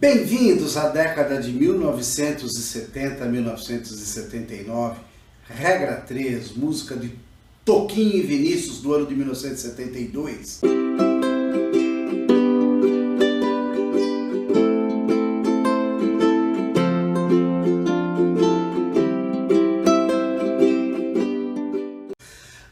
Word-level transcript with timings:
Bem-vindos 0.00 0.78
à 0.78 0.88
década 0.88 1.42
de 1.42 1.52
1970 1.52 3.22
a 3.22 3.28
1979. 3.28 4.98
Regra 5.46 5.96
3, 5.96 6.56
música 6.56 6.96
de 6.96 7.12
Toquinho 7.66 8.16
e 8.16 8.22
Vinícius 8.22 8.80
do 8.80 8.94
ano 8.94 9.04
de 9.04 9.14
1972. 9.14 10.62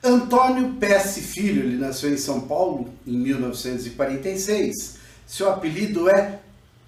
Antônio 0.02 0.72
Pesce 0.80 1.20
Filho, 1.20 1.64
ele 1.64 1.76
nasceu 1.76 2.10
em 2.10 2.16
São 2.16 2.40
Paulo 2.40 2.88
em 3.06 3.18
1946. 3.18 4.96
Seu 5.26 5.50
apelido 5.50 6.08
é 6.08 6.38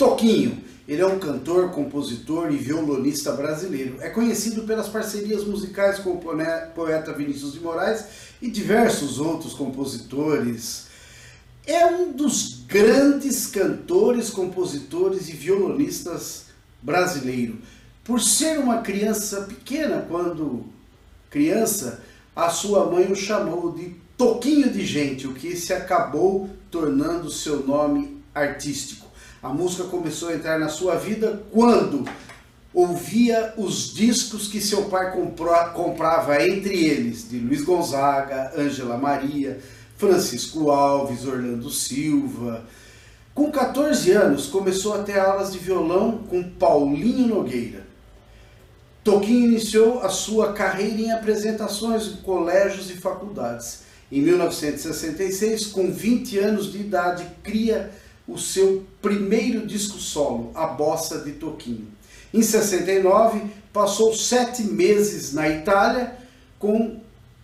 Toquinho. 0.00 0.64
Ele 0.88 1.02
é 1.02 1.06
um 1.06 1.18
cantor, 1.18 1.72
compositor 1.72 2.50
e 2.50 2.56
violonista 2.56 3.32
brasileiro. 3.32 3.98
É 4.00 4.08
conhecido 4.08 4.62
pelas 4.62 4.88
parcerias 4.88 5.44
musicais 5.44 5.98
com 5.98 6.12
o 6.12 6.20
poeta 6.74 7.12
Vinícius 7.12 7.52
de 7.52 7.60
Moraes 7.60 8.06
e 8.40 8.50
diversos 8.50 9.20
outros 9.20 9.52
compositores. 9.52 10.86
É 11.66 11.84
um 11.84 12.12
dos 12.12 12.62
grandes 12.66 13.46
cantores, 13.46 14.30
compositores 14.30 15.28
e 15.28 15.32
violonistas 15.32 16.46
brasileiro. 16.80 17.58
Por 18.02 18.22
ser 18.22 18.58
uma 18.58 18.78
criança 18.78 19.42
pequena, 19.42 20.06
quando 20.08 20.64
criança, 21.28 22.02
a 22.34 22.48
sua 22.48 22.90
mãe 22.90 23.12
o 23.12 23.14
chamou 23.14 23.72
de 23.72 23.94
Toquinho 24.16 24.70
de 24.70 24.82
Gente, 24.82 25.26
o 25.26 25.34
que 25.34 25.54
se 25.54 25.74
acabou 25.74 26.48
tornando 26.70 27.30
seu 27.30 27.66
nome 27.66 28.18
artístico. 28.34 29.09
A 29.42 29.48
música 29.48 29.84
começou 29.84 30.28
a 30.28 30.34
entrar 30.34 30.58
na 30.58 30.68
sua 30.68 30.96
vida 30.96 31.42
quando 31.50 32.04
ouvia 32.74 33.54
os 33.56 33.94
discos 33.94 34.48
que 34.48 34.60
seu 34.60 34.84
pai 34.84 35.12
comprava, 35.12 36.44
entre 36.44 36.84
eles, 36.84 37.26
de 37.26 37.38
Luiz 37.38 37.62
Gonzaga, 37.62 38.52
Ângela 38.54 38.98
Maria, 38.98 39.58
Francisco 39.96 40.70
Alves, 40.70 41.26
Orlando 41.26 41.70
Silva. 41.70 42.66
Com 43.34 43.50
14 43.50 44.10
anos, 44.12 44.46
começou 44.46 44.92
a 44.92 45.02
ter 45.02 45.18
aulas 45.18 45.52
de 45.52 45.58
violão 45.58 46.18
com 46.28 46.42
Paulinho 46.42 47.26
Nogueira. 47.26 47.86
Toquinho 49.02 49.46
iniciou 49.46 50.00
a 50.00 50.10
sua 50.10 50.52
carreira 50.52 51.00
em 51.00 51.12
apresentações 51.12 52.08
em 52.08 52.16
colégios 52.16 52.90
e 52.90 52.94
faculdades. 52.94 53.84
Em 54.12 54.20
1966, 54.20 55.66
com 55.68 55.90
20 55.90 56.38
anos 56.38 56.70
de 56.70 56.78
idade, 56.78 57.26
cria 57.42 57.90
o 58.30 58.38
seu 58.38 58.86
primeiro 59.02 59.66
disco 59.66 59.98
solo, 59.98 60.52
A 60.54 60.66
Bossa 60.66 61.18
de 61.18 61.32
Toquinho. 61.32 61.88
Em 62.32 62.42
69, 62.42 63.42
passou 63.72 64.14
sete 64.14 64.62
meses 64.62 65.32
na 65.32 65.48
Itália 65.48 66.16
com 66.58 67.00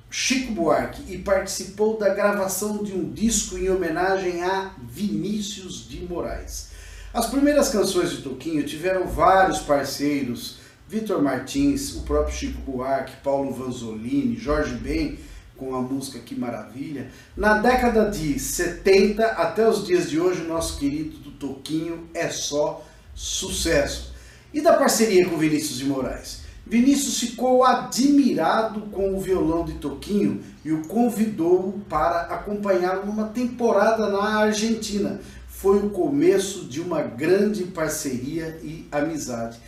Chico 0.09 0.53
Buarque 0.53 1.13
e 1.13 1.19
participou 1.19 1.99
da 1.99 2.15
gravação 2.15 2.85
de 2.85 2.93
um 2.93 3.11
disco 3.13 3.59
em 3.59 3.69
homenagem 3.69 4.43
a 4.43 4.73
Vinícius 4.89 5.89
de 5.89 6.01
Moraes. 6.05 6.69
As 7.13 7.27
primeiras 7.27 7.71
canções 7.71 8.11
de 8.11 8.23
Toquinho 8.23 8.63
tiveram 8.63 9.07
vários 9.07 9.59
parceiros, 9.61 10.59
Vitor 10.89 11.21
Martins, 11.21 11.97
o 11.97 12.03
próprio 12.03 12.35
Chico 12.35 12.61
Buarque, 12.61 13.17
Paulo 13.25 13.53
Vanzolini, 13.53 14.37
Jorge 14.37 14.75
Ben, 14.75 15.19
com 15.57 15.75
a 15.75 15.81
música 15.81 16.19
Que 16.19 16.35
Maravilha. 16.35 17.11
Na 17.37 17.59
década 17.59 18.11
de 18.11 18.39
70 18.39 19.25
até 19.25 19.69
os 19.69 19.87
dias 19.87 20.11
de 20.11 20.21
hoje, 20.21 20.43
o 20.43 20.49
nosso 20.49 20.79
querido 20.79 21.19
do 21.19 21.31
Toquinho 21.33 22.09
é 22.15 22.29
só 22.29 22.85
sucesso. 23.15 24.15
E 24.53 24.61
da 24.61 24.75
parceria 24.75 25.29
com 25.29 25.37
Vinícius 25.37 25.79
de 25.79 25.85
Moraes? 25.85 26.47
Vinícius 26.67 27.21
ficou 27.21 27.65
admirado 27.65 28.81
com 28.93 29.15
o 29.15 29.21
violão 29.21 29.65
de 29.65 29.75
Toquinho 29.75 30.43
e 30.65 30.73
o 30.73 30.83
convidou 30.87 31.81
para 31.89 32.23
acompanhá-lo 32.23 33.07
numa 33.07 33.29
temporada 33.29 34.09
na 34.09 34.41
Argentina. 34.41 35.21
Foi 35.49 35.79
o 35.79 35.91
começo 35.91 36.65
de 36.65 36.81
uma 36.81 37.03
grande 37.03 37.65
parceria 37.65 38.59
e 38.63 38.87
amizade. 38.91 39.59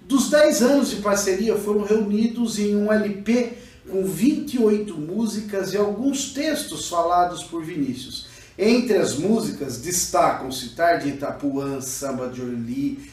Dos 0.00 0.30
10 0.30 0.62
anos 0.62 0.90
de 0.90 0.96
parceria 0.96 1.56
foram 1.56 1.82
reunidos 1.82 2.58
em 2.58 2.74
um 2.74 2.90
LP 2.90 3.52
com 3.90 4.04
28 4.04 4.94
músicas 4.94 5.72
e 5.72 5.76
alguns 5.76 6.32
textos 6.32 6.88
falados 6.88 7.42
por 7.44 7.64
Vinícius. 7.64 8.26
Entre 8.58 8.96
as 8.96 9.16
músicas 9.16 9.78
destacam-se 9.78 10.70
Tarde 10.70 11.10
Itapuã, 11.10 11.80
Samba 11.80 12.28
de 12.28 12.40
Orly, 12.40 13.10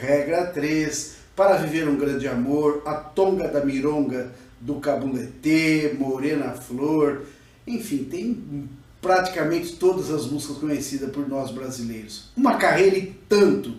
Regra 0.00 0.46
3, 0.46 1.14
Para 1.34 1.56
Viver 1.56 1.88
um 1.88 1.96
Grande 1.96 2.28
Amor, 2.28 2.82
A 2.84 2.94
Tonga 2.94 3.48
da 3.48 3.64
Mironga 3.64 4.32
do 4.60 4.76
Cabuletê, 4.76 5.96
Morena 5.98 6.52
Flor, 6.52 7.22
enfim, 7.66 8.04
tem 8.04 8.68
praticamente 9.00 9.76
todas 9.76 10.10
as 10.10 10.26
músicas 10.26 10.58
conhecidas 10.58 11.10
por 11.10 11.28
nós 11.28 11.50
brasileiros. 11.50 12.30
Uma 12.36 12.56
carreira 12.56 12.96
e 12.96 13.06
tanto. 13.28 13.74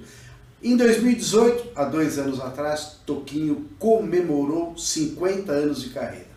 Em 0.62 0.76
2018, 0.76 1.72
há 1.76 1.86
dois 1.86 2.18
anos 2.18 2.40
atrás, 2.40 2.98
Toquinho 3.06 3.70
comemorou 3.78 4.78
50 4.78 5.52
anos 5.52 5.82
de 5.82 5.90
carreira. 5.90 6.33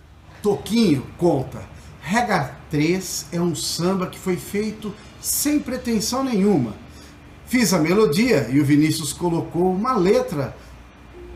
Toquinho 0.46 1.04
conta. 1.18 1.60
Rega 2.00 2.54
3 2.70 3.26
é 3.32 3.40
um 3.40 3.52
samba 3.52 4.06
que 4.06 4.16
foi 4.16 4.36
feito 4.36 4.94
sem 5.20 5.58
pretensão 5.58 6.22
nenhuma. 6.22 6.72
Fiz 7.46 7.74
a 7.74 7.80
melodia 7.80 8.48
e 8.52 8.60
o 8.60 8.64
Vinícius 8.64 9.12
colocou 9.12 9.72
uma 9.72 9.96
letra 9.96 10.56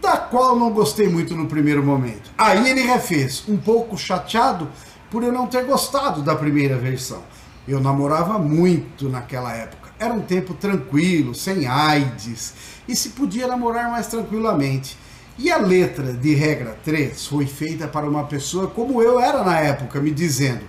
da 0.00 0.16
qual 0.16 0.54
não 0.54 0.70
gostei 0.70 1.08
muito 1.08 1.34
no 1.34 1.48
primeiro 1.48 1.82
momento. 1.82 2.30
Aí 2.38 2.70
ele 2.70 2.82
refez, 2.82 3.42
um 3.48 3.56
pouco 3.56 3.98
chateado 3.98 4.68
por 5.10 5.24
eu 5.24 5.32
não 5.32 5.48
ter 5.48 5.64
gostado 5.64 6.22
da 6.22 6.36
primeira 6.36 6.78
versão. 6.78 7.24
Eu 7.66 7.80
namorava 7.80 8.38
muito 8.38 9.08
naquela 9.08 9.52
época. 9.52 9.90
Era 9.98 10.14
um 10.14 10.22
tempo 10.22 10.54
tranquilo, 10.54 11.34
sem 11.34 11.66
AIDS, 11.66 12.54
e 12.86 12.94
se 12.94 13.08
podia 13.08 13.48
namorar 13.48 13.90
mais 13.90 14.06
tranquilamente. 14.06 14.96
E 15.42 15.50
a 15.50 15.56
letra 15.56 16.12
de 16.12 16.34
regra 16.34 16.76
3 16.84 17.26
foi 17.26 17.46
feita 17.46 17.88
para 17.88 18.06
uma 18.06 18.24
pessoa 18.24 18.66
como 18.66 19.00
eu 19.00 19.18
era 19.18 19.42
na 19.42 19.58
época, 19.58 19.98
me 19.98 20.10
dizendo: 20.10 20.60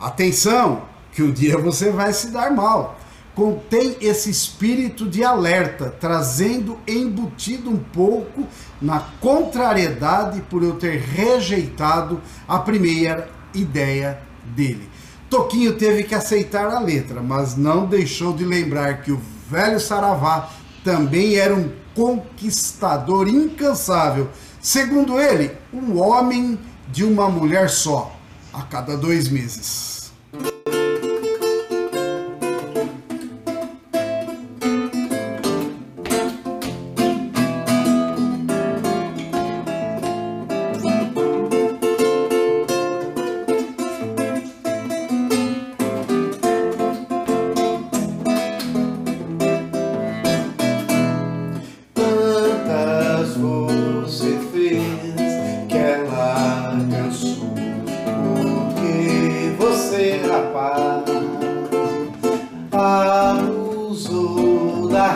atenção, 0.00 0.84
que 1.12 1.22
um 1.22 1.30
dia 1.30 1.58
você 1.58 1.90
vai 1.90 2.10
se 2.14 2.28
dar 2.28 2.50
mal. 2.50 2.98
Contém 3.34 3.98
esse 4.00 4.30
espírito 4.30 5.06
de 5.06 5.22
alerta, 5.22 5.94
trazendo 6.00 6.78
embutido 6.88 7.68
um 7.68 7.76
pouco 7.76 8.46
na 8.80 9.00
contrariedade 9.20 10.40
por 10.48 10.62
eu 10.62 10.76
ter 10.76 11.00
rejeitado 11.00 12.18
a 12.48 12.58
primeira 12.58 13.28
ideia 13.52 14.22
dele. 14.56 14.88
Toquinho 15.28 15.76
teve 15.76 16.02
que 16.02 16.14
aceitar 16.14 16.70
a 16.70 16.78
letra, 16.78 17.20
mas 17.20 17.58
não 17.58 17.84
deixou 17.84 18.32
de 18.32 18.44
lembrar 18.44 19.02
que 19.02 19.12
o 19.12 19.20
velho 19.50 19.78
Saravá 19.78 20.48
também 20.82 21.34
era 21.34 21.54
um 21.54 21.83
conquistador 21.94 23.28
incansável. 23.28 24.30
Segundo 24.60 25.20
ele, 25.20 25.56
um 25.72 26.00
homem 26.00 26.58
de 26.88 27.04
uma 27.04 27.28
mulher 27.28 27.70
só, 27.70 28.14
a 28.52 28.62
cada 28.62 28.96
dois 28.96 29.28
meses. 29.28 29.93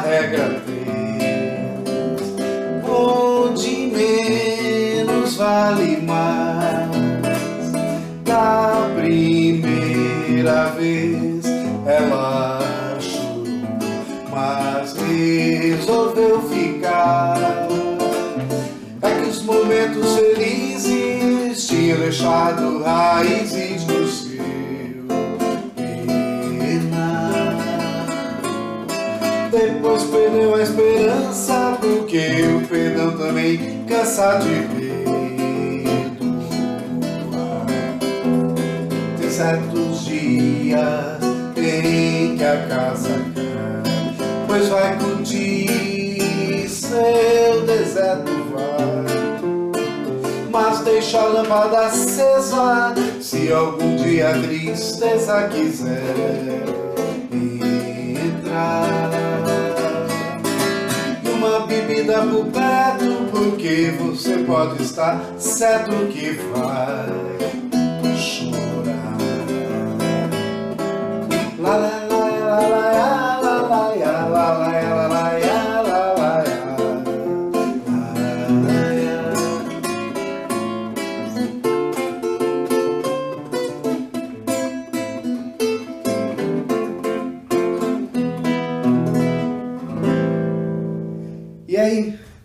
Regra 0.09 0.61
fez, 0.65 1.85
onde 2.89 3.93
menos 3.93 5.37
vale 5.37 6.01
mais. 6.03 6.89
Da 8.25 8.89
primeira 8.95 10.67
vez 10.71 11.45
ela 11.87 12.59
achou, 12.97 13.45
mas 14.31 14.95
resolveu 14.95 16.43
ficar. 16.43 17.37
É 19.03 19.11
que 19.11 19.31
os 19.31 19.43
momentos 19.43 20.15
felizes 20.15 21.67
tinham 21.67 21.99
deixado 21.99 22.83
raízes 22.83 23.88
Depois 29.99 30.11
perdeu 30.11 30.55
a 30.55 30.63
esperança, 30.63 31.77
porque 31.81 32.29
o 32.57 32.65
perdão 32.69 33.19
também 33.19 33.85
cansa 33.89 34.39
de 34.39 34.61
perdoar. 35.89 37.67
Tem 39.19 39.31
certos 39.31 40.05
dias 40.05 41.19
em 41.57 42.37
que 42.37 42.45
a 42.45 42.69
casa 42.69 43.11
cai, 43.35 43.83
pois 44.47 44.69
vai 44.69 44.97
curtir 44.99 46.69
seu 46.69 47.67
deserto 47.67 48.31
vai. 48.53 49.09
Mas 50.49 50.79
deixa 50.81 51.19
a 51.19 51.27
lâmpada 51.27 51.87
acesa, 51.87 52.95
se 53.21 53.53
algum 53.53 53.97
dia 53.97 54.31
a 54.31 54.35
tristeza 54.35 55.49
quiser 55.49 56.63
entrar. 57.33 59.38
Bebida 61.69 62.23
perto, 62.51 63.31
porque 63.31 63.93
você 64.01 64.39
pode 64.39 64.83
estar 64.83 65.21
certo 65.39 65.93
que 66.11 66.31
vai 66.31 67.68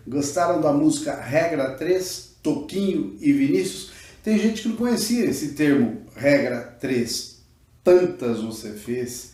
gostaram 0.06 0.60
da 0.60 0.72
música 0.72 1.14
Regra 1.14 1.72
3, 1.72 2.36
Toquinho 2.42 3.16
e 3.20 3.32
Vinícius? 3.32 3.90
Tem 4.22 4.38
gente 4.38 4.62
que 4.62 4.68
não 4.68 4.76
conhecia 4.76 5.24
esse 5.24 5.54
termo 5.54 6.02
Regra 6.16 6.76
3. 6.80 7.42
Tantas 7.82 8.40
você 8.40 8.72
fez 8.72 9.32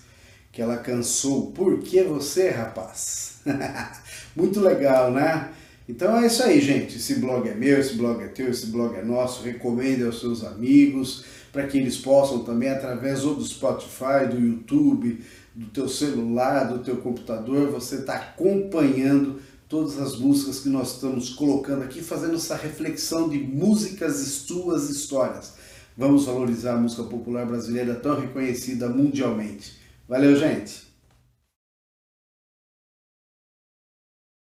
que 0.51 0.61
ela 0.61 0.79
cansou. 0.79 1.53
Por 1.53 1.79
que 1.81 2.03
você, 2.03 2.51
rapaz? 2.51 3.41
Muito 4.35 4.61
legal, 4.61 5.13
né? 5.13 5.51
Então 5.89 6.17
é 6.17 6.27
isso 6.27 6.43
aí, 6.43 6.61
gente. 6.61 6.97
Esse 6.97 7.17
blog 7.17 7.49
é 7.49 7.55
meu, 7.55 7.79
esse 7.79 7.95
blog 7.95 8.23
é 8.23 8.29
teu, 8.29 8.49
esse 8.49 8.67
blog 8.67 8.97
é 8.97 9.05
nosso. 9.05 9.43
Recomende 9.43 10.05
aos 10.05 10.21
seus 10.21 10.45
amigos 10.45 11.25
para 11.53 11.67
que 11.67 11.79
eles 11.79 11.97
possam 11.97 12.45
também, 12.45 12.69
através 12.69 13.25
ou 13.25 13.35
do 13.35 13.45
Spotify, 13.45 14.27
do 14.31 14.41
YouTube, 14.41 15.21
do 15.55 15.67
teu 15.67 15.89
celular, 15.89 16.65
do 16.65 16.79
teu 16.79 16.99
computador, 16.99 17.71
você 17.71 17.97
está 17.97 18.15
acompanhando 18.15 19.41
todas 19.71 20.01
as 20.01 20.19
músicas 20.19 20.59
que 20.59 20.69
nós 20.69 20.97
estamos 20.97 21.31
colocando 21.31 21.85
aqui, 21.85 22.03
fazendo 22.03 22.35
essa 22.35 22.57
reflexão 22.57 23.29
de 23.29 23.39
músicas 23.39 24.17
suas 24.17 24.91
histórias. 24.91 25.55
Vamos 25.97 26.25
valorizar 26.25 26.75
a 26.75 26.77
música 26.77 27.05
popular 27.05 27.47
brasileira 27.47 27.95
tão 27.95 28.21
reconhecida 28.21 28.89
mundialmente. 28.89 29.79
Valeu, 30.09 30.35
gente! 30.35 30.90